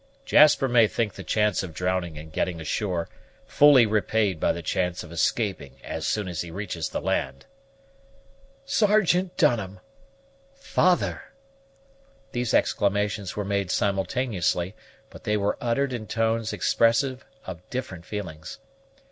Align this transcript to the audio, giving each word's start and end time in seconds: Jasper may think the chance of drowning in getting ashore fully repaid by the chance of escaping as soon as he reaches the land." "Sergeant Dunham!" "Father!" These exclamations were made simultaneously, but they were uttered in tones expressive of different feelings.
Jasper 0.25 0.67
may 0.67 0.87
think 0.87 1.13
the 1.13 1.23
chance 1.23 1.61
of 1.61 1.75
drowning 1.75 2.15
in 2.17 2.31
getting 2.31 2.59
ashore 2.59 3.07
fully 3.45 3.85
repaid 3.85 4.39
by 4.39 4.51
the 4.51 4.63
chance 4.63 5.03
of 5.03 5.11
escaping 5.11 5.75
as 5.83 6.07
soon 6.07 6.27
as 6.27 6.41
he 6.41 6.49
reaches 6.49 6.89
the 6.89 6.99
land." 6.99 7.45
"Sergeant 8.65 9.37
Dunham!" 9.37 9.79
"Father!" 10.55 11.21
These 12.31 12.51
exclamations 12.55 13.35
were 13.35 13.45
made 13.45 13.69
simultaneously, 13.69 14.73
but 15.11 15.23
they 15.23 15.37
were 15.37 15.55
uttered 15.61 15.93
in 15.93 16.07
tones 16.07 16.51
expressive 16.51 17.23
of 17.45 17.69
different 17.69 18.03
feelings. 18.03 18.57